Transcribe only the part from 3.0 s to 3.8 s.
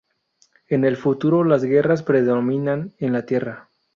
la Tierra.